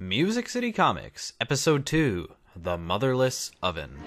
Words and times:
Music 0.00 0.48
City 0.48 0.70
Comics, 0.70 1.32
Episode 1.40 1.84
2 1.84 2.28
The 2.54 2.78
Motherless 2.78 3.50
Oven. 3.60 3.98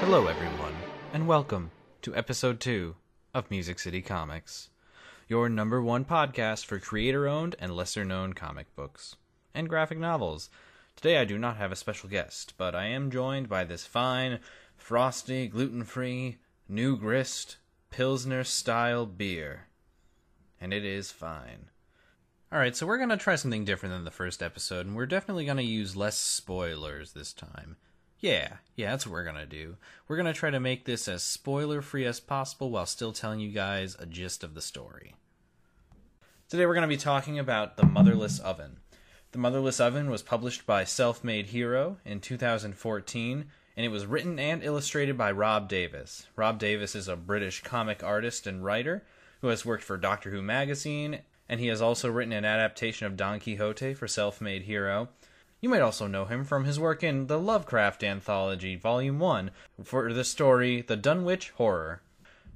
Hello, 0.00 0.26
everyone, 0.26 0.74
and 1.12 1.28
welcome 1.28 1.70
to 2.02 2.16
Episode 2.16 2.58
2 2.58 2.96
of 3.32 3.48
Music 3.48 3.78
City 3.78 4.02
Comics, 4.02 4.70
your 5.28 5.48
number 5.48 5.80
one 5.80 6.04
podcast 6.04 6.66
for 6.66 6.80
creator 6.80 7.28
owned 7.28 7.54
and 7.60 7.76
lesser 7.76 8.04
known 8.04 8.32
comic 8.32 8.74
books 8.74 9.14
and 9.54 9.68
graphic 9.68 9.98
novels. 9.98 10.50
Today 10.96 11.18
I 11.18 11.24
do 11.24 11.38
not 11.38 11.56
have 11.56 11.72
a 11.72 11.76
special 11.76 12.08
guest, 12.08 12.54
but 12.56 12.74
I 12.74 12.86
am 12.86 13.10
joined 13.10 13.48
by 13.48 13.64
this 13.64 13.86
fine, 13.86 14.38
frosty, 14.76 15.48
gluten 15.48 15.84
free, 15.84 16.38
new 16.68 16.96
grist, 16.96 17.56
Pilsner 17.90 18.44
style 18.44 19.06
beer. 19.06 19.68
And 20.60 20.72
it 20.72 20.84
is 20.84 21.10
fine. 21.10 21.70
Alright, 22.52 22.76
so 22.76 22.86
we're 22.86 22.98
going 22.98 23.08
to 23.08 23.16
try 23.16 23.36
something 23.36 23.64
different 23.64 23.94
than 23.94 24.04
the 24.04 24.10
first 24.10 24.42
episode, 24.42 24.86
and 24.86 24.94
we're 24.94 25.06
definitely 25.06 25.46
going 25.46 25.56
to 25.56 25.62
use 25.62 25.96
less 25.96 26.18
spoilers 26.18 27.12
this 27.12 27.32
time. 27.32 27.76
Yeah, 28.18 28.58
yeah, 28.76 28.90
that's 28.90 29.06
what 29.06 29.14
we're 29.14 29.24
going 29.24 29.36
to 29.36 29.46
do. 29.46 29.76
We're 30.06 30.16
going 30.16 30.26
to 30.26 30.32
try 30.32 30.50
to 30.50 30.60
make 30.60 30.84
this 30.84 31.08
as 31.08 31.22
spoiler 31.22 31.82
free 31.82 32.04
as 32.04 32.20
possible 32.20 32.70
while 32.70 32.86
still 32.86 33.12
telling 33.12 33.40
you 33.40 33.50
guys 33.50 33.96
a 33.98 34.06
gist 34.06 34.44
of 34.44 34.54
the 34.54 34.60
story. 34.60 35.14
Today 36.48 36.66
we're 36.66 36.74
going 36.74 36.82
to 36.82 36.88
be 36.88 36.98
talking 36.98 37.38
about 37.38 37.76
The 37.76 37.86
Motherless 37.86 38.38
Oven. 38.38 38.76
The 39.32 39.38
Motherless 39.38 39.80
Oven 39.80 40.10
was 40.10 40.20
published 40.20 40.66
by 40.66 40.84
Self 40.84 41.24
Made 41.24 41.46
Hero 41.46 41.96
in 42.04 42.20
2014, 42.20 43.46
and 43.74 43.86
it 43.86 43.88
was 43.88 44.04
written 44.04 44.38
and 44.38 44.62
illustrated 44.62 45.16
by 45.16 45.32
Rob 45.32 45.70
Davis. 45.70 46.26
Rob 46.36 46.58
Davis 46.58 46.94
is 46.94 47.08
a 47.08 47.16
British 47.16 47.62
comic 47.62 48.04
artist 48.04 48.46
and 48.46 48.62
writer 48.62 49.06
who 49.40 49.48
has 49.48 49.64
worked 49.64 49.84
for 49.84 49.96
Doctor 49.96 50.28
Who 50.28 50.42
magazine, 50.42 51.20
and 51.48 51.60
he 51.60 51.68
has 51.68 51.80
also 51.80 52.10
written 52.10 52.34
an 52.34 52.44
adaptation 52.44 53.06
of 53.06 53.16
Don 53.16 53.40
Quixote 53.40 53.94
for 53.94 54.06
Self 54.06 54.42
Made 54.42 54.64
Hero. 54.64 55.08
You 55.62 55.70
might 55.70 55.80
also 55.80 56.06
know 56.06 56.26
him 56.26 56.44
from 56.44 56.66
his 56.66 56.78
work 56.78 57.02
in 57.02 57.26
the 57.26 57.40
Lovecraft 57.40 58.04
Anthology, 58.04 58.76
Volume 58.76 59.18
1, 59.18 59.50
for 59.82 60.12
the 60.12 60.24
story 60.24 60.82
The 60.82 60.96
Dunwich 60.96 61.52
Horror. 61.52 62.02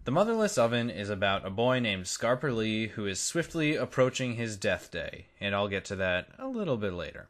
The 0.06 0.12
Motherless 0.12 0.56
Oven 0.56 0.88
is 0.88 1.10
about 1.10 1.44
a 1.44 1.50
boy 1.50 1.80
named 1.80 2.04
Scarper 2.04 2.54
Lee 2.54 2.86
who 2.86 3.06
is 3.06 3.18
swiftly 3.18 3.74
approaching 3.74 4.36
his 4.36 4.56
death 4.56 4.88
day, 4.88 5.26
and 5.40 5.52
I'll 5.52 5.66
get 5.66 5.84
to 5.86 5.96
that 5.96 6.28
a 6.38 6.46
little 6.46 6.76
bit 6.76 6.92
later. 6.92 7.26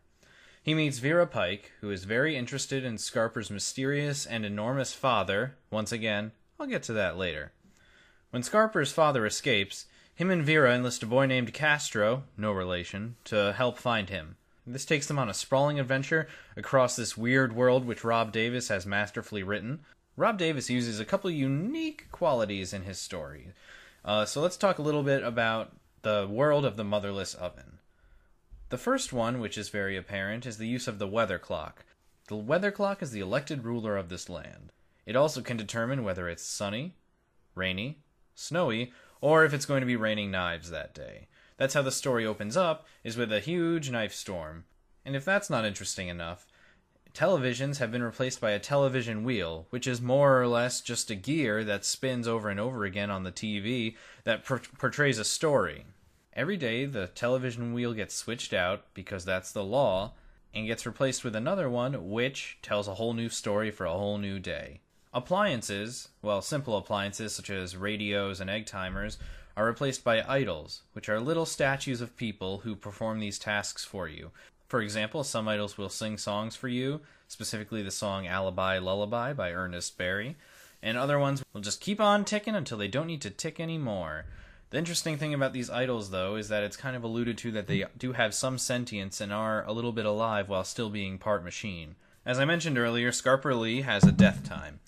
He 0.62 0.74
meets 0.74 0.98
Vera 0.98 1.26
Pike, 1.26 1.72
who 1.80 1.90
is 1.90 2.04
very 2.04 2.36
interested 2.36 2.84
in 2.84 2.96
Scarper's 2.96 3.50
mysterious 3.50 4.26
and 4.26 4.44
enormous 4.44 4.92
father. 4.92 5.56
Once 5.70 5.90
again, 5.90 6.32
I'll 6.60 6.66
get 6.66 6.82
to 6.82 6.92
that 6.92 7.16
later. 7.16 7.52
When 8.28 8.42
Scarper's 8.42 8.92
father 8.92 9.24
escapes, 9.24 9.86
him 10.14 10.30
and 10.30 10.44
Vera 10.44 10.74
enlist 10.74 11.02
a 11.02 11.06
boy 11.06 11.24
named 11.24 11.54
Castro, 11.54 12.24
no 12.36 12.52
relation, 12.52 13.16
to 13.24 13.54
help 13.54 13.78
find 13.78 14.10
him. 14.10 14.36
This 14.66 14.84
takes 14.84 15.06
them 15.06 15.18
on 15.18 15.30
a 15.30 15.34
sprawling 15.34 15.80
adventure 15.80 16.28
across 16.58 16.94
this 16.94 17.16
weird 17.16 17.54
world 17.54 17.86
which 17.86 18.04
Rob 18.04 18.32
Davis 18.32 18.68
has 18.68 18.84
masterfully 18.84 19.42
written. 19.42 19.80
Rob 20.16 20.38
Davis 20.38 20.70
uses 20.70 20.98
a 20.98 21.04
couple 21.04 21.30
unique 21.30 22.10
qualities 22.10 22.72
in 22.72 22.84
his 22.84 22.98
story. 22.98 23.52
Uh, 24.02 24.24
so 24.24 24.40
let's 24.40 24.56
talk 24.56 24.78
a 24.78 24.82
little 24.82 25.02
bit 25.02 25.22
about 25.22 25.76
the 26.00 26.26
world 26.30 26.64
of 26.64 26.76
the 26.76 26.84
motherless 26.84 27.34
oven. 27.34 27.78
The 28.70 28.78
first 28.78 29.12
one, 29.12 29.40
which 29.40 29.58
is 29.58 29.68
very 29.68 29.96
apparent, 29.96 30.46
is 30.46 30.56
the 30.56 30.66
use 30.66 30.88
of 30.88 30.98
the 30.98 31.06
weather 31.06 31.38
clock. 31.38 31.84
The 32.28 32.36
weather 32.36 32.70
clock 32.70 33.02
is 33.02 33.10
the 33.10 33.20
elected 33.20 33.64
ruler 33.64 33.96
of 33.96 34.08
this 34.08 34.28
land. 34.28 34.72
It 35.04 35.16
also 35.16 35.42
can 35.42 35.56
determine 35.56 36.02
whether 36.02 36.28
it's 36.28 36.42
sunny, 36.42 36.94
rainy, 37.54 37.98
snowy, 38.34 38.92
or 39.20 39.44
if 39.44 39.52
it's 39.52 39.66
going 39.66 39.80
to 39.80 39.86
be 39.86 39.96
raining 39.96 40.30
knives 40.30 40.70
that 40.70 40.94
day. 40.94 41.28
That's 41.58 41.74
how 41.74 41.82
the 41.82 41.92
story 41.92 42.24
opens 42.24 42.56
up, 42.56 42.86
is 43.04 43.16
with 43.16 43.32
a 43.32 43.40
huge 43.40 43.90
knife 43.90 44.14
storm. 44.14 44.64
And 45.04 45.14
if 45.14 45.24
that's 45.24 45.50
not 45.50 45.64
interesting 45.64 46.08
enough, 46.08 46.46
televisions 47.16 47.78
have 47.78 47.90
been 47.90 48.02
replaced 48.02 48.42
by 48.42 48.50
a 48.50 48.58
television 48.58 49.24
wheel, 49.24 49.66
which 49.70 49.86
is 49.86 50.02
more 50.02 50.38
or 50.38 50.46
less 50.46 50.82
just 50.82 51.10
a 51.10 51.14
gear 51.14 51.64
that 51.64 51.82
spins 51.82 52.28
over 52.28 52.50
and 52.50 52.60
over 52.60 52.84
again 52.84 53.10
on 53.10 53.22
the 53.22 53.32
TV 53.32 53.96
that 54.24 54.44
per- 54.44 54.60
portrays 54.78 55.18
a 55.18 55.24
story. 55.24 55.86
Every 56.34 56.58
day, 56.58 56.84
the 56.84 57.06
television 57.06 57.72
wheel 57.72 57.94
gets 57.94 58.14
switched 58.14 58.52
out, 58.52 58.84
because 58.92 59.24
that's 59.24 59.50
the 59.50 59.64
law, 59.64 60.12
and 60.54 60.66
gets 60.66 60.84
replaced 60.84 61.24
with 61.24 61.34
another 61.34 61.70
one 61.70 62.10
which 62.10 62.58
tells 62.60 62.86
a 62.86 62.96
whole 62.96 63.14
new 63.14 63.30
story 63.30 63.70
for 63.70 63.86
a 63.86 63.92
whole 63.92 64.18
new 64.18 64.38
day. 64.38 64.80
Appliances, 65.14 66.08
well, 66.20 66.42
simple 66.42 66.76
appliances 66.76 67.34
such 67.34 67.48
as 67.48 67.78
radios 67.78 68.42
and 68.42 68.50
egg 68.50 68.66
timers, 68.66 69.16
are 69.56 69.64
replaced 69.64 70.04
by 70.04 70.22
idols, 70.22 70.82
which 70.92 71.08
are 71.08 71.18
little 71.18 71.46
statues 71.46 72.02
of 72.02 72.14
people 72.18 72.58
who 72.58 72.76
perform 72.76 73.20
these 73.20 73.38
tasks 73.38 73.86
for 73.86 74.06
you. 74.06 74.30
For 74.68 74.80
example, 74.80 75.22
some 75.22 75.46
idols 75.46 75.78
will 75.78 75.88
sing 75.88 76.18
songs 76.18 76.56
for 76.56 76.68
you, 76.68 77.00
specifically 77.28 77.82
the 77.82 77.90
song 77.90 78.26
Alibi 78.26 78.78
Lullaby 78.78 79.32
by 79.32 79.52
Ernest 79.52 79.96
Berry, 79.96 80.36
and 80.82 80.98
other 80.98 81.18
ones 81.18 81.44
will 81.52 81.60
just 81.60 81.80
keep 81.80 82.00
on 82.00 82.24
ticking 82.24 82.54
until 82.54 82.78
they 82.78 82.88
don't 82.88 83.06
need 83.06 83.22
to 83.22 83.30
tick 83.30 83.60
anymore. 83.60 84.26
The 84.70 84.78
interesting 84.78 85.16
thing 85.16 85.32
about 85.32 85.52
these 85.52 85.70
idols, 85.70 86.10
though, 86.10 86.34
is 86.34 86.48
that 86.48 86.64
it's 86.64 86.76
kind 86.76 86.96
of 86.96 87.04
alluded 87.04 87.38
to 87.38 87.52
that 87.52 87.68
they 87.68 87.84
do 87.96 88.12
have 88.12 88.34
some 88.34 88.58
sentience 88.58 89.20
and 89.20 89.32
are 89.32 89.64
a 89.64 89.72
little 89.72 89.92
bit 89.92 90.06
alive 90.06 90.48
while 90.48 90.64
still 90.64 90.90
being 90.90 91.18
part 91.18 91.44
machine. 91.44 91.94
As 92.24 92.40
I 92.40 92.44
mentioned 92.44 92.76
earlier, 92.76 93.12
Scarper 93.12 93.58
Lee 93.58 93.82
has 93.82 94.02
a 94.02 94.10
death 94.10 94.42
time. 94.42 94.80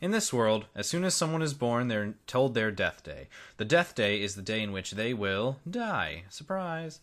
In 0.00 0.12
this 0.12 0.32
world, 0.32 0.66
as 0.76 0.88
soon 0.88 1.02
as 1.02 1.14
someone 1.14 1.42
is 1.42 1.54
born, 1.54 1.88
they're 1.88 2.14
told 2.28 2.54
their 2.54 2.70
death 2.70 3.02
day. 3.02 3.28
The 3.56 3.64
death 3.64 3.96
day 3.96 4.22
is 4.22 4.36
the 4.36 4.42
day 4.42 4.62
in 4.62 4.70
which 4.70 4.92
they 4.92 5.12
will 5.12 5.58
die. 5.68 6.24
Surprise! 6.28 7.00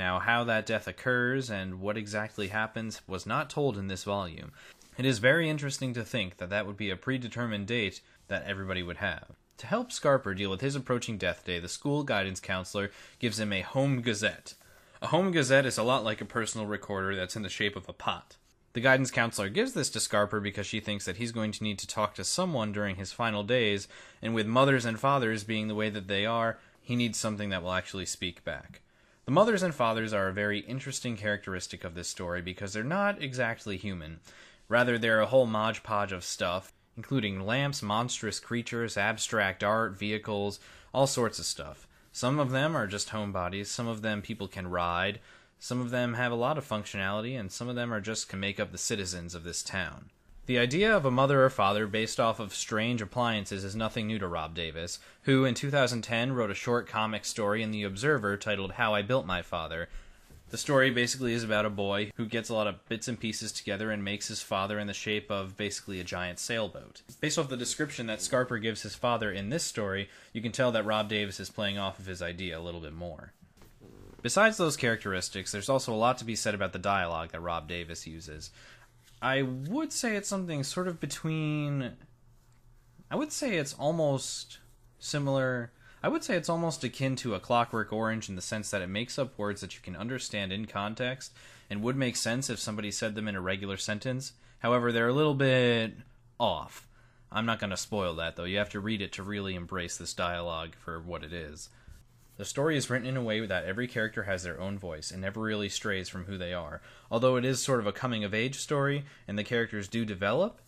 Now, 0.00 0.18
how 0.18 0.44
that 0.44 0.64
death 0.64 0.88
occurs 0.88 1.50
and 1.50 1.78
what 1.78 1.98
exactly 1.98 2.48
happens 2.48 3.02
was 3.06 3.26
not 3.26 3.50
told 3.50 3.76
in 3.76 3.88
this 3.88 4.04
volume. 4.04 4.52
It 4.96 5.04
is 5.04 5.18
very 5.18 5.46
interesting 5.46 5.92
to 5.92 6.02
think 6.02 6.38
that 6.38 6.48
that 6.48 6.66
would 6.66 6.78
be 6.78 6.88
a 6.88 6.96
predetermined 6.96 7.66
date 7.66 8.00
that 8.28 8.44
everybody 8.44 8.82
would 8.82 8.96
have. 8.96 9.32
To 9.58 9.66
help 9.66 9.90
Scarper 9.90 10.34
deal 10.34 10.48
with 10.48 10.62
his 10.62 10.74
approaching 10.74 11.18
death 11.18 11.44
day, 11.44 11.60
the 11.60 11.68
school 11.68 12.02
guidance 12.02 12.40
counselor 12.40 12.90
gives 13.18 13.38
him 13.38 13.52
a 13.52 13.60
home 13.60 14.00
gazette. 14.00 14.54
A 15.02 15.08
home 15.08 15.32
gazette 15.32 15.66
is 15.66 15.76
a 15.76 15.82
lot 15.82 16.02
like 16.02 16.22
a 16.22 16.24
personal 16.24 16.66
recorder 16.66 17.14
that's 17.14 17.36
in 17.36 17.42
the 17.42 17.50
shape 17.50 17.76
of 17.76 17.86
a 17.86 17.92
pot. 17.92 18.38
The 18.72 18.80
guidance 18.80 19.10
counselor 19.10 19.50
gives 19.50 19.74
this 19.74 19.90
to 19.90 19.98
Scarper 19.98 20.42
because 20.42 20.66
she 20.66 20.80
thinks 20.80 21.04
that 21.04 21.18
he's 21.18 21.30
going 21.30 21.52
to 21.52 21.62
need 21.62 21.78
to 21.78 21.86
talk 21.86 22.14
to 22.14 22.24
someone 22.24 22.72
during 22.72 22.96
his 22.96 23.12
final 23.12 23.42
days, 23.42 23.86
and 24.22 24.34
with 24.34 24.46
mothers 24.46 24.86
and 24.86 24.98
fathers 24.98 25.44
being 25.44 25.68
the 25.68 25.74
way 25.74 25.90
that 25.90 26.08
they 26.08 26.24
are, 26.24 26.58
he 26.80 26.96
needs 26.96 27.18
something 27.18 27.50
that 27.50 27.62
will 27.62 27.72
actually 27.72 28.06
speak 28.06 28.42
back. 28.44 28.80
The 29.30 29.34
mothers 29.34 29.62
and 29.62 29.72
fathers 29.72 30.12
are 30.12 30.26
a 30.26 30.32
very 30.32 30.58
interesting 30.58 31.16
characteristic 31.16 31.84
of 31.84 31.94
this 31.94 32.08
story 32.08 32.42
because 32.42 32.72
they're 32.72 32.82
not 32.82 33.22
exactly 33.22 33.76
human. 33.76 34.18
Rather, 34.68 34.98
they're 34.98 35.20
a 35.20 35.26
whole 35.26 35.46
modge 35.46 35.84
podge 35.84 36.10
of 36.10 36.24
stuff, 36.24 36.72
including 36.96 37.46
lamps, 37.46 37.80
monstrous 37.80 38.40
creatures, 38.40 38.96
abstract 38.96 39.62
art, 39.62 39.96
vehicles, 39.96 40.58
all 40.92 41.06
sorts 41.06 41.38
of 41.38 41.44
stuff. 41.44 41.86
Some 42.10 42.40
of 42.40 42.50
them 42.50 42.74
are 42.74 42.88
just 42.88 43.10
homebodies, 43.10 43.66
some 43.66 43.86
of 43.86 44.02
them 44.02 44.20
people 44.20 44.48
can 44.48 44.66
ride, 44.66 45.20
some 45.60 45.80
of 45.80 45.90
them 45.90 46.14
have 46.14 46.32
a 46.32 46.34
lot 46.34 46.58
of 46.58 46.68
functionality, 46.68 47.38
and 47.38 47.52
some 47.52 47.68
of 47.68 47.76
them 47.76 47.94
are 47.94 48.00
just 48.00 48.28
can 48.28 48.40
make 48.40 48.58
up 48.58 48.72
the 48.72 48.78
citizens 48.78 49.36
of 49.36 49.44
this 49.44 49.62
town. 49.62 50.10
The 50.50 50.58
idea 50.58 50.96
of 50.96 51.04
a 51.04 51.12
mother 51.12 51.44
or 51.44 51.48
father 51.48 51.86
based 51.86 52.18
off 52.18 52.40
of 52.40 52.52
strange 52.52 53.00
appliances 53.00 53.62
is 53.62 53.76
nothing 53.76 54.08
new 54.08 54.18
to 54.18 54.26
Rob 54.26 54.52
Davis, 54.52 54.98
who 55.22 55.44
in 55.44 55.54
2010 55.54 56.32
wrote 56.32 56.50
a 56.50 56.56
short 56.56 56.88
comic 56.88 57.24
story 57.24 57.62
in 57.62 57.70
The 57.70 57.84
Observer 57.84 58.36
titled 58.36 58.72
How 58.72 58.92
I 58.92 59.02
Built 59.02 59.26
My 59.26 59.42
Father. 59.42 59.88
The 60.48 60.58
story 60.58 60.90
basically 60.90 61.34
is 61.34 61.44
about 61.44 61.66
a 61.66 61.70
boy 61.70 62.10
who 62.16 62.26
gets 62.26 62.48
a 62.48 62.54
lot 62.54 62.66
of 62.66 62.84
bits 62.88 63.06
and 63.06 63.20
pieces 63.20 63.52
together 63.52 63.92
and 63.92 64.02
makes 64.02 64.26
his 64.26 64.42
father 64.42 64.80
in 64.80 64.88
the 64.88 64.92
shape 64.92 65.30
of 65.30 65.56
basically 65.56 66.00
a 66.00 66.04
giant 66.04 66.40
sailboat. 66.40 67.02
Based 67.20 67.38
off 67.38 67.48
the 67.48 67.56
description 67.56 68.08
that 68.08 68.18
Scarper 68.18 68.60
gives 68.60 68.82
his 68.82 68.96
father 68.96 69.30
in 69.30 69.50
this 69.50 69.62
story, 69.62 70.08
you 70.32 70.42
can 70.42 70.50
tell 70.50 70.72
that 70.72 70.84
Rob 70.84 71.08
Davis 71.08 71.38
is 71.38 71.48
playing 71.48 71.78
off 71.78 72.00
of 72.00 72.06
his 72.06 72.20
idea 72.20 72.58
a 72.58 72.60
little 72.60 72.80
bit 72.80 72.92
more. 72.92 73.34
Besides 74.20 74.56
those 74.56 74.76
characteristics, 74.76 75.52
there's 75.52 75.68
also 75.68 75.94
a 75.94 75.96
lot 75.96 76.18
to 76.18 76.24
be 76.24 76.34
said 76.34 76.54
about 76.54 76.72
the 76.72 76.78
dialogue 76.78 77.30
that 77.30 77.40
Rob 77.40 77.68
Davis 77.68 78.06
uses. 78.06 78.50
I 79.22 79.42
would 79.42 79.92
say 79.92 80.16
it's 80.16 80.28
something 80.28 80.62
sort 80.64 80.88
of 80.88 81.00
between. 81.00 81.92
I 83.10 83.16
would 83.16 83.32
say 83.32 83.56
it's 83.56 83.74
almost 83.74 84.58
similar. 84.98 85.72
I 86.02 86.08
would 86.08 86.24
say 86.24 86.36
it's 86.36 86.48
almost 86.48 86.84
akin 86.84 87.16
to 87.16 87.34
a 87.34 87.40
Clockwork 87.40 87.92
Orange 87.92 88.28
in 88.28 88.36
the 88.36 88.42
sense 88.42 88.70
that 88.70 88.80
it 88.80 88.88
makes 88.88 89.18
up 89.18 89.36
words 89.36 89.60
that 89.60 89.74
you 89.74 89.80
can 89.82 89.96
understand 89.96 90.52
in 90.52 90.66
context 90.66 91.32
and 91.68 91.82
would 91.82 91.96
make 91.96 92.16
sense 92.16 92.48
if 92.48 92.58
somebody 92.58 92.90
said 92.90 93.14
them 93.14 93.28
in 93.28 93.36
a 93.36 93.40
regular 93.40 93.76
sentence. 93.76 94.32
However, 94.60 94.92
they're 94.92 95.08
a 95.08 95.12
little 95.12 95.34
bit 95.34 95.94
off. 96.38 96.88
I'm 97.30 97.46
not 97.46 97.60
going 97.60 97.70
to 97.70 97.76
spoil 97.76 98.14
that, 98.16 98.36
though. 98.36 98.44
You 98.44 98.58
have 98.58 98.70
to 98.70 98.80
read 98.80 99.02
it 99.02 99.12
to 99.12 99.22
really 99.22 99.54
embrace 99.54 99.96
this 99.96 100.14
dialogue 100.14 100.74
for 100.74 100.98
what 101.00 101.22
it 101.22 101.32
is. 101.32 101.68
The 102.40 102.46
story 102.46 102.78
is 102.78 102.88
written 102.88 103.06
in 103.06 103.18
a 103.18 103.22
way 103.22 103.44
that 103.44 103.66
every 103.66 103.86
character 103.86 104.22
has 104.22 104.44
their 104.44 104.58
own 104.58 104.78
voice 104.78 105.10
and 105.10 105.20
never 105.20 105.42
really 105.42 105.68
strays 105.68 106.08
from 106.08 106.24
who 106.24 106.38
they 106.38 106.54
are. 106.54 106.80
Although 107.10 107.36
it 107.36 107.44
is 107.44 107.62
sort 107.62 107.80
of 107.80 107.86
a 107.86 107.92
coming 107.92 108.24
of 108.24 108.32
age 108.32 108.56
story 108.56 109.04
and 109.28 109.38
the 109.38 109.44
characters 109.44 109.88
do 109.88 110.06
develop, 110.06 110.62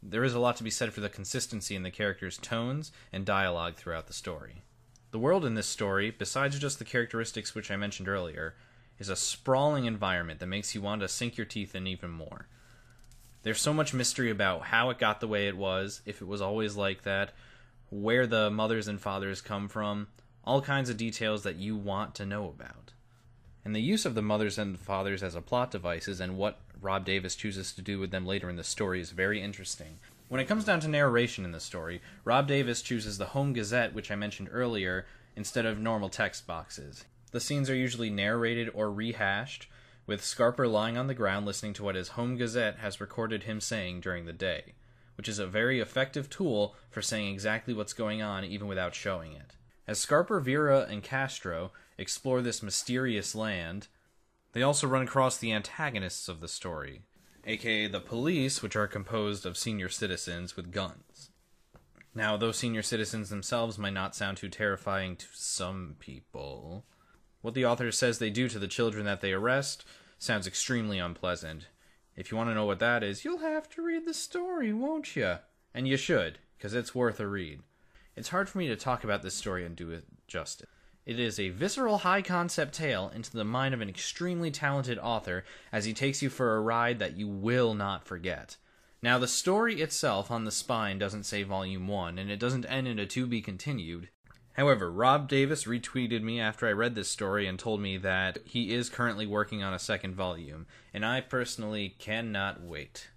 there 0.00 0.22
is 0.22 0.34
a 0.34 0.38
lot 0.38 0.54
to 0.58 0.62
be 0.62 0.70
said 0.70 0.92
for 0.92 1.00
the 1.00 1.08
consistency 1.08 1.74
in 1.74 1.82
the 1.82 1.90
characters' 1.90 2.38
tones 2.38 2.92
and 3.12 3.26
dialogue 3.26 3.74
throughout 3.74 4.06
the 4.06 4.12
story. 4.12 4.62
The 5.10 5.18
world 5.18 5.44
in 5.44 5.54
this 5.54 5.66
story, 5.66 6.12
besides 6.12 6.60
just 6.60 6.78
the 6.78 6.84
characteristics 6.84 7.56
which 7.56 7.72
I 7.72 7.76
mentioned 7.76 8.08
earlier, 8.08 8.54
is 9.00 9.08
a 9.08 9.16
sprawling 9.16 9.86
environment 9.86 10.38
that 10.38 10.46
makes 10.46 10.76
you 10.76 10.80
want 10.80 11.00
to 11.00 11.08
sink 11.08 11.36
your 11.36 11.44
teeth 11.44 11.74
in 11.74 11.88
even 11.88 12.12
more. 12.12 12.46
There's 13.42 13.60
so 13.60 13.74
much 13.74 13.92
mystery 13.92 14.30
about 14.30 14.66
how 14.66 14.90
it 14.90 15.00
got 15.00 15.18
the 15.18 15.26
way 15.26 15.48
it 15.48 15.56
was, 15.56 16.02
if 16.06 16.22
it 16.22 16.28
was 16.28 16.40
always 16.40 16.76
like 16.76 17.02
that, 17.02 17.32
where 17.90 18.28
the 18.28 18.48
mothers 18.48 18.86
and 18.86 19.00
fathers 19.00 19.40
come 19.40 19.66
from, 19.66 20.06
all 20.46 20.62
kinds 20.62 20.88
of 20.88 20.96
details 20.96 21.42
that 21.42 21.56
you 21.56 21.76
want 21.76 22.14
to 22.14 22.26
know 22.26 22.44
about. 22.48 22.92
And 23.64 23.74
the 23.74 23.80
use 23.80 24.06
of 24.06 24.14
the 24.14 24.22
mothers 24.22 24.58
and 24.58 24.78
fathers 24.78 25.22
as 25.22 25.34
a 25.34 25.40
plot 25.40 25.72
devices 25.72 26.20
and 26.20 26.36
what 26.36 26.60
Rob 26.80 27.04
Davis 27.04 27.34
chooses 27.34 27.72
to 27.72 27.82
do 27.82 27.98
with 27.98 28.12
them 28.12 28.24
later 28.24 28.48
in 28.48 28.56
the 28.56 28.62
story 28.62 29.00
is 29.00 29.10
very 29.10 29.42
interesting. 29.42 29.98
When 30.28 30.40
it 30.40 30.46
comes 30.46 30.64
down 30.64 30.80
to 30.80 30.88
narration 30.88 31.44
in 31.44 31.52
the 31.52 31.60
story, 31.60 32.00
Rob 32.24 32.46
Davis 32.46 32.80
chooses 32.80 33.18
the 33.18 33.26
Home 33.26 33.52
Gazette, 33.52 33.92
which 33.92 34.10
I 34.10 34.14
mentioned 34.14 34.48
earlier, 34.52 35.06
instead 35.34 35.66
of 35.66 35.80
normal 35.80 36.08
text 36.08 36.46
boxes. 36.46 37.04
The 37.32 37.40
scenes 37.40 37.68
are 37.68 37.74
usually 37.74 38.10
narrated 38.10 38.70
or 38.72 38.92
rehashed, 38.92 39.68
with 40.06 40.22
Scarper 40.22 40.70
lying 40.70 40.96
on 40.96 41.08
the 41.08 41.14
ground 41.14 41.44
listening 41.44 41.72
to 41.74 41.82
what 41.84 41.96
his 41.96 42.10
Home 42.10 42.36
Gazette 42.36 42.78
has 42.78 43.00
recorded 43.00 43.42
him 43.42 43.60
saying 43.60 44.00
during 44.00 44.26
the 44.26 44.32
day, 44.32 44.74
which 45.16 45.28
is 45.28 45.40
a 45.40 45.46
very 45.46 45.80
effective 45.80 46.30
tool 46.30 46.76
for 46.88 47.02
saying 47.02 47.32
exactly 47.32 47.74
what's 47.74 47.92
going 47.92 48.22
on 48.22 48.44
even 48.44 48.68
without 48.68 48.94
showing 48.94 49.32
it. 49.32 49.56
As 49.86 50.04
Scarper, 50.04 50.42
Vera, 50.42 50.86
and 50.90 51.02
Castro 51.02 51.70
explore 51.96 52.42
this 52.42 52.62
mysterious 52.62 53.34
land, 53.34 53.86
they 54.52 54.62
also 54.62 54.86
run 54.86 55.02
across 55.02 55.36
the 55.36 55.52
antagonists 55.52 56.28
of 56.28 56.40
the 56.40 56.48
story, 56.48 57.02
aka 57.44 57.86
the 57.86 58.00
police, 58.00 58.62
which 58.62 58.74
are 58.74 58.88
composed 58.88 59.46
of 59.46 59.56
senior 59.56 59.88
citizens 59.88 60.56
with 60.56 60.72
guns. 60.72 61.30
Now, 62.14 62.36
those 62.36 62.56
senior 62.56 62.82
citizens 62.82 63.28
themselves 63.28 63.78
might 63.78 63.92
not 63.92 64.16
sound 64.16 64.38
too 64.38 64.48
terrifying 64.48 65.16
to 65.16 65.26
some 65.32 65.96
people. 66.00 66.84
What 67.42 67.54
the 67.54 67.66
author 67.66 67.92
says 67.92 68.18
they 68.18 68.30
do 68.30 68.48
to 68.48 68.58
the 68.58 68.66
children 68.66 69.04
that 69.04 69.20
they 69.20 69.32
arrest 69.32 69.84
sounds 70.18 70.46
extremely 70.46 70.98
unpleasant. 70.98 71.68
If 72.16 72.30
you 72.30 72.36
want 72.36 72.48
to 72.50 72.54
know 72.54 72.64
what 72.64 72.78
that 72.78 73.04
is, 73.04 73.24
you'll 73.24 73.38
have 73.38 73.68
to 73.68 73.82
read 73.82 74.06
the 74.06 74.14
story, 74.14 74.72
won't 74.72 75.14
you? 75.14 75.36
And 75.74 75.86
you 75.86 75.98
should, 75.98 76.38
because 76.56 76.72
it's 76.74 76.94
worth 76.94 77.20
a 77.20 77.28
read. 77.28 77.60
It's 78.16 78.30
hard 78.30 78.48
for 78.48 78.58
me 78.58 78.66
to 78.68 78.76
talk 78.76 79.04
about 79.04 79.22
this 79.22 79.34
story 79.34 79.66
and 79.66 79.76
do 79.76 79.90
it 79.90 80.04
justice. 80.26 80.68
It 81.04 81.20
is 81.20 81.38
a 81.38 81.50
visceral, 81.50 81.98
high 81.98 82.22
concept 82.22 82.74
tale 82.74 83.12
into 83.14 83.30
the 83.30 83.44
mind 83.44 83.74
of 83.74 83.80
an 83.80 83.88
extremely 83.88 84.50
talented 84.50 84.98
author 84.98 85.44
as 85.70 85.84
he 85.84 85.92
takes 85.92 86.22
you 86.22 86.30
for 86.30 86.56
a 86.56 86.60
ride 86.60 86.98
that 86.98 87.16
you 87.16 87.28
will 87.28 87.74
not 87.74 88.04
forget. 88.04 88.56
Now, 89.02 89.18
the 89.18 89.28
story 89.28 89.80
itself 89.80 90.30
on 90.30 90.44
the 90.44 90.50
spine 90.50 90.98
doesn't 90.98 91.24
say 91.24 91.44
Volume 91.44 91.86
1, 91.86 92.18
and 92.18 92.30
it 92.30 92.40
doesn't 92.40 92.64
end 92.64 92.88
in 92.88 92.98
a 92.98 93.06
to 93.06 93.26
be 93.26 93.40
continued. 93.40 94.08
However, 94.54 94.90
Rob 94.90 95.28
Davis 95.28 95.64
retweeted 95.64 96.22
me 96.22 96.40
after 96.40 96.66
I 96.66 96.72
read 96.72 96.94
this 96.94 97.10
story 97.10 97.46
and 97.46 97.58
told 97.58 97.80
me 97.80 97.98
that 97.98 98.38
he 98.44 98.74
is 98.74 98.88
currently 98.88 99.26
working 99.26 99.62
on 99.62 99.74
a 99.74 99.78
second 99.78 100.16
volume, 100.16 100.66
and 100.94 101.04
I 101.04 101.20
personally 101.20 101.94
cannot 101.98 102.62
wait. 102.62 103.08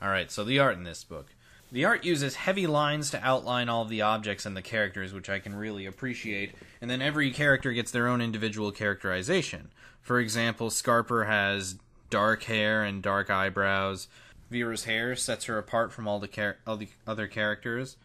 Alright, 0.00 0.30
so 0.30 0.44
the 0.44 0.60
art 0.60 0.76
in 0.76 0.84
this 0.84 1.02
book. 1.02 1.34
The 1.74 1.86
art 1.86 2.04
uses 2.04 2.36
heavy 2.36 2.68
lines 2.68 3.10
to 3.10 3.26
outline 3.26 3.68
all 3.68 3.82
of 3.82 3.88
the 3.88 4.00
objects 4.00 4.46
and 4.46 4.56
the 4.56 4.62
characters, 4.62 5.12
which 5.12 5.28
I 5.28 5.40
can 5.40 5.56
really 5.56 5.86
appreciate, 5.86 6.54
and 6.80 6.88
then 6.88 7.02
every 7.02 7.32
character 7.32 7.72
gets 7.72 7.90
their 7.90 8.06
own 8.06 8.20
individual 8.20 8.70
characterization. 8.70 9.70
For 10.00 10.20
example, 10.20 10.70
Scarper 10.70 11.26
has 11.26 11.74
dark 12.10 12.44
hair 12.44 12.84
and 12.84 13.02
dark 13.02 13.28
eyebrows. 13.28 14.06
Vera's 14.52 14.84
hair 14.84 15.16
sets 15.16 15.46
her 15.46 15.58
apart 15.58 15.92
from 15.92 16.06
all 16.06 16.20
the, 16.20 16.28
char- 16.28 16.58
all 16.64 16.76
the 16.76 16.90
other 17.08 17.26
characters. 17.26 17.96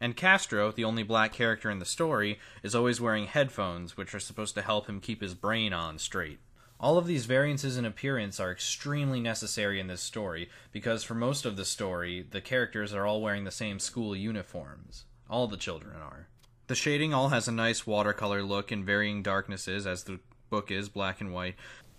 And 0.00 0.16
Castro, 0.16 0.72
the 0.72 0.82
only 0.82 1.04
black 1.04 1.32
character 1.32 1.70
in 1.70 1.78
the 1.78 1.84
story, 1.84 2.40
is 2.64 2.74
always 2.74 3.00
wearing 3.00 3.28
headphones, 3.28 3.96
which 3.96 4.12
are 4.12 4.18
supposed 4.18 4.56
to 4.56 4.62
help 4.62 4.88
him 4.88 4.98
keep 4.98 5.22
his 5.22 5.34
brain 5.34 5.72
on 5.72 6.00
straight. 6.00 6.40
All 6.84 6.98
of 6.98 7.06
these 7.06 7.24
variances 7.24 7.78
in 7.78 7.86
appearance 7.86 8.38
are 8.38 8.52
extremely 8.52 9.18
necessary 9.18 9.80
in 9.80 9.86
this 9.86 10.02
story 10.02 10.50
because 10.70 11.02
for 11.02 11.14
most 11.14 11.46
of 11.46 11.56
the 11.56 11.64
story, 11.64 12.26
the 12.30 12.42
characters 12.42 12.92
are 12.92 13.06
all 13.06 13.22
wearing 13.22 13.44
the 13.44 13.50
same 13.50 13.78
school 13.78 14.14
uniforms. 14.14 15.06
All 15.30 15.46
the 15.46 15.56
children 15.56 15.96
are. 15.96 16.28
The 16.66 16.74
shading 16.74 17.14
all 17.14 17.30
has 17.30 17.48
a 17.48 17.52
nice 17.52 17.86
watercolor 17.86 18.42
look 18.42 18.70
in 18.70 18.84
varying 18.84 19.22
darknesses, 19.22 19.86
as 19.86 20.04
the 20.04 20.20
book 20.50 20.70
is 20.70 20.90
black 20.90 21.22
and 21.22 21.32
white. 21.32 21.54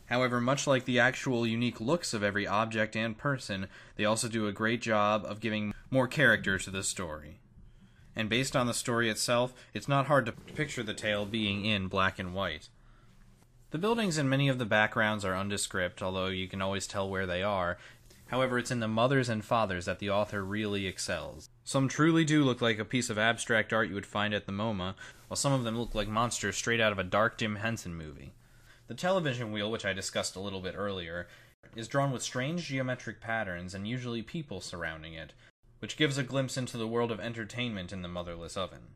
However, 0.05 0.39
much 0.39 0.67
like 0.67 0.85
the 0.85 0.99
actual 0.99 1.47
unique 1.47 1.81
looks 1.81 2.13
of 2.13 2.21
every 2.21 2.45
object 2.45 2.95
and 2.95 3.17
person, 3.17 3.69
they 3.95 4.05
also 4.05 4.27
do 4.27 4.47
a 4.47 4.51
great 4.51 4.83
job 4.83 5.25
of 5.25 5.39
giving 5.39 5.73
more 5.89 6.07
character 6.07 6.59
to 6.59 6.69
the 6.69 6.83
story. 6.83 7.39
And 8.15 8.29
based 8.29 8.55
on 8.55 8.67
the 8.67 8.73
story 8.75 9.09
itself, 9.09 9.51
it's 9.73 9.87
not 9.87 10.05
hard 10.05 10.27
to 10.27 10.31
picture 10.31 10.83
the 10.83 10.93
tale 10.93 11.25
being 11.25 11.65
in 11.65 11.87
black 11.87 12.19
and 12.19 12.35
white. 12.35 12.69
The 13.75 13.79
buildings 13.79 14.17
in 14.17 14.29
many 14.29 14.47
of 14.47 14.57
the 14.57 14.65
backgrounds 14.65 15.25
are 15.25 15.35
undescript, 15.35 16.01
although 16.01 16.27
you 16.27 16.47
can 16.47 16.61
always 16.61 16.87
tell 16.87 17.09
where 17.09 17.25
they 17.25 17.43
are. 17.43 17.77
However, 18.27 18.57
it's 18.57 18.71
in 18.71 18.79
the 18.79 18.87
mothers 18.87 19.27
and 19.27 19.43
fathers 19.43 19.83
that 19.83 19.99
the 19.99 20.09
author 20.09 20.45
really 20.45 20.87
excels. 20.87 21.49
Some 21.65 21.89
truly 21.89 22.23
do 22.23 22.45
look 22.45 22.61
like 22.61 22.79
a 22.79 22.85
piece 22.85 23.09
of 23.09 23.17
abstract 23.17 23.73
art 23.73 23.89
you 23.89 23.95
would 23.95 24.05
find 24.05 24.33
at 24.33 24.45
the 24.45 24.53
MoMA, 24.53 24.95
while 25.27 25.35
some 25.35 25.51
of 25.51 25.65
them 25.65 25.77
look 25.77 25.93
like 25.93 26.07
monsters 26.07 26.55
straight 26.55 26.79
out 26.79 26.93
of 26.93 26.99
a 26.99 27.03
dark 27.03 27.37
Jim 27.37 27.57
Henson 27.57 27.93
movie. 27.93 28.31
The 28.87 28.93
television 28.93 29.51
wheel, 29.51 29.69
which 29.69 29.83
I 29.83 29.91
discussed 29.91 30.37
a 30.37 30.39
little 30.39 30.61
bit 30.61 30.75
earlier, 30.77 31.27
is 31.75 31.89
drawn 31.89 32.13
with 32.13 32.23
strange 32.23 32.65
geometric 32.65 33.19
patterns 33.19 33.73
and 33.73 33.85
usually 33.85 34.21
people 34.21 34.61
surrounding 34.61 35.15
it, 35.15 35.33
which 35.79 35.97
gives 35.97 36.17
a 36.17 36.23
glimpse 36.23 36.55
into 36.55 36.77
the 36.77 36.87
world 36.87 37.11
of 37.11 37.19
entertainment 37.19 37.91
in 37.91 38.03
the 38.03 38.07
motherless 38.07 38.55
oven. 38.55 38.95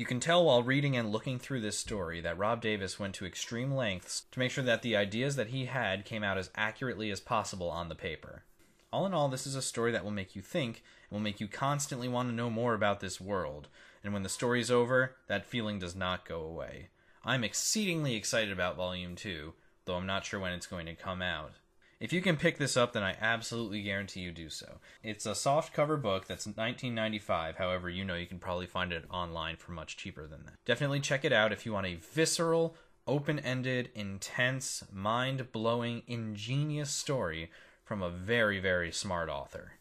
You 0.00 0.06
can 0.06 0.18
tell 0.18 0.46
while 0.46 0.62
reading 0.62 0.96
and 0.96 1.12
looking 1.12 1.38
through 1.38 1.60
this 1.60 1.78
story 1.78 2.22
that 2.22 2.38
Rob 2.38 2.62
Davis 2.62 2.98
went 2.98 3.14
to 3.16 3.26
extreme 3.26 3.70
lengths 3.70 4.22
to 4.32 4.38
make 4.38 4.50
sure 4.50 4.64
that 4.64 4.80
the 4.80 4.96
ideas 4.96 5.36
that 5.36 5.48
he 5.48 5.66
had 5.66 6.06
came 6.06 6.24
out 6.24 6.38
as 6.38 6.48
accurately 6.54 7.10
as 7.10 7.20
possible 7.20 7.68
on 7.68 7.90
the 7.90 7.94
paper. 7.94 8.44
All 8.90 9.04
in 9.04 9.12
all, 9.12 9.28
this 9.28 9.46
is 9.46 9.54
a 9.54 9.60
story 9.60 9.92
that 9.92 10.02
will 10.02 10.10
make 10.10 10.34
you 10.34 10.40
think 10.40 10.82
and 11.10 11.16
will 11.18 11.22
make 11.22 11.38
you 11.38 11.48
constantly 11.48 12.08
want 12.08 12.30
to 12.30 12.34
know 12.34 12.48
more 12.48 12.72
about 12.72 13.00
this 13.00 13.20
world. 13.20 13.68
And 14.02 14.14
when 14.14 14.22
the 14.22 14.30
story's 14.30 14.70
over, 14.70 15.16
that 15.26 15.44
feeling 15.44 15.78
does 15.78 15.94
not 15.94 16.26
go 16.26 16.40
away. 16.40 16.88
I'm 17.22 17.44
exceedingly 17.44 18.16
excited 18.16 18.52
about 18.52 18.78
Volume 18.78 19.16
2, 19.16 19.52
though 19.84 19.96
I'm 19.96 20.06
not 20.06 20.24
sure 20.24 20.40
when 20.40 20.52
it's 20.52 20.66
going 20.66 20.86
to 20.86 20.94
come 20.94 21.20
out. 21.20 21.52
If 22.00 22.14
you 22.14 22.22
can 22.22 22.38
pick 22.38 22.56
this 22.56 22.78
up, 22.78 22.94
then 22.94 23.02
I 23.02 23.14
absolutely 23.20 23.82
guarantee 23.82 24.20
you 24.20 24.32
do 24.32 24.48
so. 24.48 24.78
It's 25.02 25.26
a 25.26 25.34
soft 25.34 25.74
cover 25.74 25.98
book 25.98 26.26
that's 26.26 26.46
19.95. 26.46 27.56
However, 27.56 27.90
you 27.90 28.06
know 28.06 28.14
you 28.14 28.26
can 28.26 28.38
probably 28.38 28.64
find 28.64 28.90
it 28.90 29.04
online 29.10 29.56
for 29.56 29.72
much 29.72 29.98
cheaper 29.98 30.26
than 30.26 30.44
that. 30.46 30.54
Definitely 30.64 31.00
check 31.00 31.26
it 31.26 31.32
out 31.32 31.52
if 31.52 31.66
you 31.66 31.74
want 31.74 31.86
a 31.86 31.96
visceral, 31.96 32.74
open-ended, 33.06 33.90
intense, 33.94 34.82
mind-blowing, 34.90 36.02
ingenious 36.06 36.90
story 36.90 37.50
from 37.84 38.00
a 38.00 38.08
very, 38.08 38.60
very 38.60 38.90
smart 38.90 39.28
author. 39.28 39.72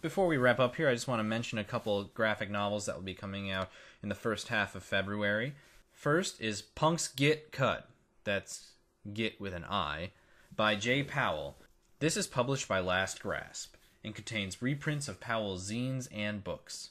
Before 0.00 0.28
we 0.28 0.36
wrap 0.36 0.60
up 0.60 0.76
here, 0.76 0.88
I 0.88 0.94
just 0.94 1.08
want 1.08 1.18
to 1.18 1.24
mention 1.24 1.58
a 1.58 1.64
couple 1.64 2.04
graphic 2.04 2.50
novels 2.50 2.86
that 2.86 2.94
will 2.94 3.02
be 3.02 3.14
coming 3.14 3.50
out 3.50 3.68
in 4.00 4.08
the 4.08 4.14
first 4.14 4.46
half 4.46 4.76
of 4.76 4.84
February. 4.84 5.54
First 5.90 6.40
is 6.40 6.62
Punk's 6.62 7.08
Git 7.08 7.50
Cut. 7.50 7.88
That's 8.22 8.74
Git 9.12 9.40
with 9.40 9.54
an 9.54 9.64
I 9.64 10.12
by 10.54 10.76
Jay 10.76 11.02
Powell. 11.02 11.56
This 12.00 12.16
is 12.16 12.26
published 12.26 12.66
by 12.66 12.80
Last 12.80 13.22
Gasp 13.22 13.76
and 14.02 14.14
contains 14.14 14.60
reprints 14.60 15.06
of 15.06 15.20
Powell's 15.20 15.70
zines 15.70 16.08
and 16.12 16.42
books. 16.42 16.90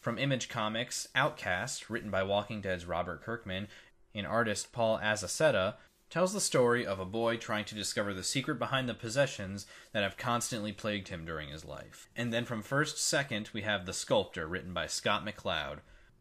From 0.00 0.16
Image 0.16 0.48
Comics, 0.48 1.08
Outcast, 1.14 1.90
written 1.90 2.08
by 2.08 2.22
Walking 2.22 2.60
Dead's 2.60 2.86
Robert 2.86 3.20
Kirkman 3.20 3.66
and 4.14 4.26
artist 4.26 4.72
Paul 4.72 5.00
Azaceta, 5.00 5.74
tells 6.08 6.32
the 6.32 6.40
story 6.40 6.86
of 6.86 7.00
a 7.00 7.04
boy 7.04 7.36
trying 7.36 7.64
to 7.66 7.74
discover 7.74 8.14
the 8.14 8.22
secret 8.22 8.60
behind 8.60 8.88
the 8.88 8.94
possessions 8.94 9.66
that 9.92 10.04
have 10.04 10.16
constantly 10.16 10.72
plagued 10.72 11.08
him 11.08 11.24
during 11.24 11.48
his 11.48 11.64
life. 11.64 12.08
And 12.14 12.32
then 12.32 12.44
from 12.44 12.62
First 12.62 12.96
Second, 12.98 13.50
we 13.52 13.62
have 13.62 13.86
The 13.86 13.92
Sculptor, 13.92 14.46
written 14.46 14.72
by 14.72 14.86
Scott 14.86 15.26
McCloud. 15.26 15.78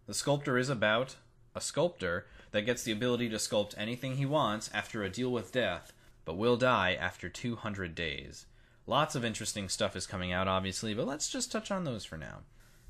The 0.07 0.15
Sculptor 0.15 0.57
is 0.57 0.69
about 0.69 1.17
a 1.55 1.61
sculptor 1.61 2.25
that 2.51 2.65
gets 2.65 2.83
the 2.83 2.91
ability 2.91 3.29
to 3.29 3.37
sculpt 3.37 3.75
anything 3.77 4.15
he 4.15 4.25
wants 4.25 4.69
after 4.73 5.03
a 5.03 5.09
deal 5.09 5.31
with 5.31 5.51
death, 5.51 5.93
but 6.27 6.35
will 6.35 6.57
die 6.57 6.93
after 6.93 7.29
200 7.29 7.95
days. 7.95 8.45
Lots 8.85 9.15
of 9.15 9.23
interesting 9.23 9.69
stuff 9.69 9.95
is 9.95 10.05
coming 10.05 10.33
out, 10.33 10.49
obviously, 10.49 10.93
but 10.93 11.07
let's 11.07 11.29
just 11.29 11.49
touch 11.49 11.71
on 11.71 11.85
those 11.85 12.03
for 12.03 12.17
now. 12.17 12.39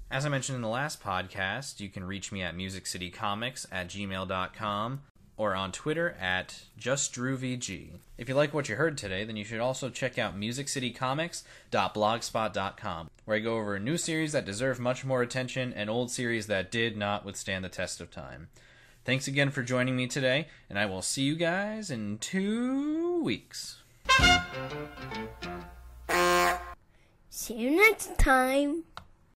As 0.10 0.26
I 0.26 0.30
mentioned 0.30 0.56
in 0.56 0.64
the 0.64 0.68
last 0.68 1.04
podcast, 1.04 1.80
you 1.80 1.90
can 1.90 2.04
reach 2.04 2.32
me 2.32 2.42
at 2.42 2.58
musiccitycomics 2.58 3.68
at 3.72 3.90
gmail.com 3.90 5.02
or 5.38 5.54
on 5.54 5.72
Twitter 5.72 6.16
at 6.20 6.64
justdrewvg. 6.80 8.00
If 8.18 8.28
you 8.28 8.34
like 8.34 8.56
what 8.56 8.70
you 8.70 8.76
heard 8.76 8.98
today, 8.98 9.24
then 9.24 9.38
you 9.38 9.44
should 9.44 9.60
also 9.60 9.92
check 9.92 10.18
out 10.18 10.36
musiccitycomics.blogspot.com, 10.36 13.10
where 13.26 13.38
I 13.38 13.40
go 13.40 13.58
over 13.58 13.80
new 13.80 13.98
series 13.98 14.32
that 14.32 14.46
deserve 14.46 14.80
much 14.80 15.06
more 15.06 15.22
attention 15.22 15.74
and 15.74 15.92
old 15.92 16.10
series 16.10 16.48
that 16.48 16.72
did 16.72 16.98
not 16.98 17.24
withstand 17.24 17.64
the 17.64 17.70
test 17.70 18.02
of 18.02 18.10
time. 18.10 18.48
Thanks 19.08 19.26
again 19.30 19.52
for 19.52 19.64
joining 19.64 19.96
me 19.96 20.06
today, 20.06 20.50
and 20.70 20.78
I 20.78 20.86
will 20.86 21.02
see 21.02 21.22
you 21.22 21.38
guys 21.38 21.90
in 21.90 22.18
two 22.18 23.24
weeks. 23.24 23.82
See 27.30 27.54
you 27.54 27.78
next 27.78 28.18
time. 28.20 28.84